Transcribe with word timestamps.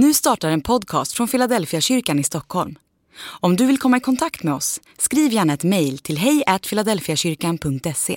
Nu 0.00 0.14
startar 0.14 0.50
en 0.50 0.60
podcast 0.60 1.12
från 1.12 1.28
Philadelphia 1.28 1.80
kyrkan 1.80 2.18
i 2.18 2.24
Stockholm. 2.24 2.78
Om 3.40 3.56
du 3.56 3.66
vill 3.66 3.78
komma 3.78 3.96
i 3.96 4.00
kontakt 4.00 4.42
med 4.42 4.54
oss, 4.54 4.80
skriv 4.98 5.32
gärna 5.32 5.52
ett 5.52 5.64
mejl 5.64 5.98
till 5.98 6.18
hejfiladelfiakyrkan.se. 6.18 8.16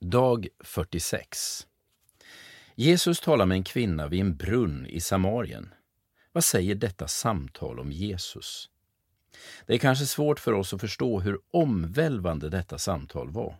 Dag 0.00 0.48
46 0.64 1.66
Jesus 2.74 3.20
talar 3.20 3.46
med 3.46 3.56
en 3.56 3.64
kvinna 3.64 4.08
vid 4.08 4.20
en 4.20 4.36
brunn 4.36 4.86
i 4.86 5.00
Samarien. 5.00 5.74
Vad 6.32 6.44
säger 6.44 6.74
detta 6.74 7.08
samtal 7.08 7.80
om 7.80 7.92
Jesus? 7.92 8.70
Det 9.66 9.74
är 9.74 9.78
kanske 9.78 10.06
svårt 10.06 10.40
för 10.40 10.52
oss 10.52 10.74
att 10.74 10.80
förstå 10.80 11.20
hur 11.20 11.38
omvälvande 11.50 12.48
detta 12.48 12.78
samtal 12.78 13.30
var. 13.30 13.56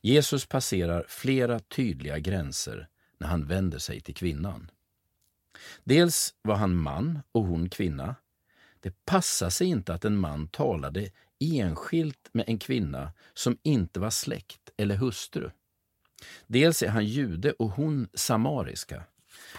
Jesus 0.00 0.46
passerar 0.46 1.06
flera 1.08 1.58
tydliga 1.58 2.18
gränser 2.18 2.88
när 3.18 3.28
han 3.28 3.46
vänder 3.46 3.78
sig 3.78 4.00
till 4.00 4.14
kvinnan. 4.14 4.70
Dels 5.84 6.34
var 6.42 6.54
han 6.54 6.76
man 6.76 7.22
och 7.32 7.44
hon 7.44 7.68
kvinna. 7.68 8.14
Det 8.80 9.04
passade 9.04 9.50
sig 9.50 9.66
inte 9.66 9.94
att 9.94 10.04
en 10.04 10.16
man 10.16 10.48
talade 10.48 11.10
enskilt 11.40 12.28
med 12.32 12.44
en 12.48 12.58
kvinna 12.58 13.12
som 13.34 13.58
inte 13.62 14.00
var 14.00 14.10
släkt 14.10 14.70
eller 14.76 14.96
hustru. 14.96 15.50
Dels 16.46 16.82
är 16.82 16.88
han 16.88 17.06
jude 17.06 17.52
och 17.52 17.70
hon 17.70 18.08
samariska. 18.14 19.02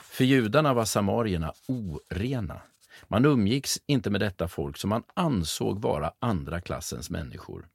För 0.03 0.23
judarna 0.23 0.73
var 0.73 0.85
samarierna 0.85 1.53
orena. 1.67 2.61
Man 3.07 3.25
umgicks 3.25 3.79
inte 3.85 4.09
med 4.09 4.21
detta 4.21 4.47
folk 4.47 4.77
som 4.77 4.89
man 4.89 5.03
ansåg 5.13 5.81
vara 5.81 6.13
andra 6.19 6.61
klassens 6.61 7.09
människor. 7.09 7.67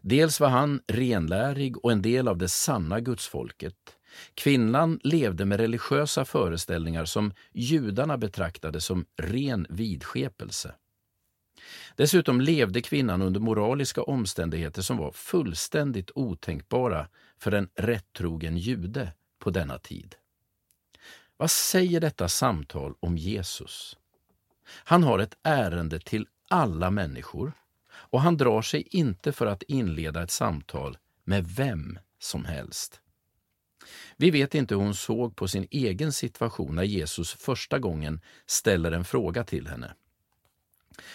Dels 0.00 0.40
var 0.40 0.48
han 0.48 0.80
renlärig 0.86 1.84
och 1.84 1.92
en 1.92 2.02
del 2.02 2.28
av 2.28 2.38
det 2.38 2.48
sanna 2.48 3.00
gudsfolket. 3.00 3.95
Kvinnan 4.34 5.00
levde 5.04 5.44
med 5.44 5.60
religiösa 5.60 6.24
föreställningar 6.24 7.04
som 7.04 7.32
judarna 7.52 8.18
betraktade 8.18 8.80
som 8.80 9.06
ren 9.16 9.66
vidskepelse. 9.68 10.74
Dessutom 11.96 12.40
levde 12.40 12.82
kvinnan 12.82 13.22
under 13.22 13.40
moraliska 13.40 14.02
omständigheter 14.02 14.82
som 14.82 14.96
var 14.96 15.12
fullständigt 15.12 16.10
otänkbara 16.14 17.08
för 17.38 17.52
en 17.52 17.68
rättrogen 17.74 18.56
jude 18.56 19.12
på 19.38 19.50
denna 19.50 19.78
tid. 19.78 20.14
Vad 21.36 21.50
säger 21.50 22.00
detta 22.00 22.28
samtal 22.28 22.94
om 23.00 23.16
Jesus? 23.16 23.96
Han 24.68 25.02
har 25.02 25.18
ett 25.18 25.36
ärende 25.42 26.00
till 26.00 26.26
alla 26.50 26.90
människor 26.90 27.52
och 27.92 28.20
han 28.20 28.36
drar 28.36 28.62
sig 28.62 28.82
inte 28.90 29.32
för 29.32 29.46
att 29.46 29.62
inleda 29.62 30.22
ett 30.22 30.30
samtal 30.30 30.98
med 31.24 31.46
vem 31.46 31.98
som 32.18 32.44
helst. 32.44 33.00
Vi 34.16 34.30
vet 34.30 34.54
inte 34.54 34.74
hur 34.74 34.82
hon 34.82 34.94
såg 34.94 35.36
på 35.36 35.48
sin 35.48 35.66
egen 35.70 36.12
situation 36.12 36.74
när 36.74 36.82
Jesus 36.82 37.32
första 37.32 37.78
gången 37.78 38.20
ställer 38.46 38.92
en 38.92 39.04
fråga 39.04 39.44
till 39.44 39.66
henne. 39.66 39.94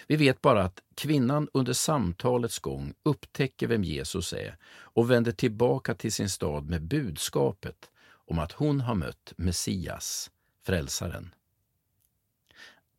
Vi 0.08 0.16
vet 0.16 0.42
bara 0.42 0.64
att 0.64 0.82
kvinnan 0.96 1.50
under 1.54 1.74
samtalets 1.74 2.60
gång 2.60 2.94
upptäcker 3.04 3.68
vem 3.68 3.84
Jesus 3.84 4.34
är 4.34 4.58
och 4.72 5.12
vänder 5.12 5.32
tillbaka 5.32 5.96
till 5.96 6.12
sin 6.12 6.30
stad 6.30 6.70
med 6.70 6.82
budskapet 6.82 7.90
om 8.32 8.40
att 8.40 8.52
hon 8.52 8.82
har 8.82 8.96
mött 8.96 9.34
Messias, 9.36 10.32
Frälsaren. 10.64 11.34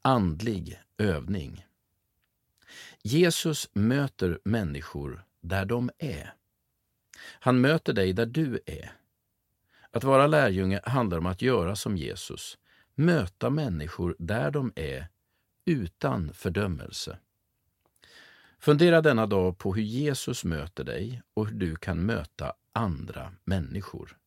Andlig 0.03 0.81
övning. 0.99 1.67
Jesus 3.03 3.69
möter 3.73 4.41
människor 4.45 5.25
där 5.41 5.65
de 5.65 5.91
är. 5.99 6.35
Han 7.41 7.61
möter 7.61 7.93
dig 7.93 8.13
där 8.13 8.27
du 8.27 8.61
är. 8.67 8.93
Att 9.93 10.05
vara 10.05 10.27
lärjunge 10.27 10.81
handlar 10.85 11.19
om 11.19 11.27
att 11.27 11.43
göra 11.43 11.77
som 11.77 11.97
Jesus, 11.97 12.59
möta 12.95 13.51
människor 13.51 14.17
där 14.19 14.51
de 14.51 14.73
är, 14.77 15.09
utan 15.67 16.33
fördömelse. 16.33 17.19
Fundera 18.59 19.01
denna 19.01 19.27
dag 19.27 19.59
på 19.59 19.75
hur 19.75 19.83
Jesus 19.83 20.45
möter 20.45 20.85
dig 20.85 21.23
och 21.35 21.47
hur 21.47 21.55
du 21.55 21.77
kan 21.77 22.07
möta 22.07 22.53
andra 22.73 23.33
människor. 23.45 24.22